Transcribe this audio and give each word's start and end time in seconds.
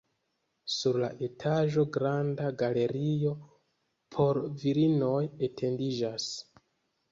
Sur 0.75 0.95
la 1.01 1.09
etaĝo 1.27 1.83
granda 1.97 2.47
galerio 2.63 3.35
por 4.17 4.41
virinoj 4.65 5.23
etendiĝas. 5.51 6.29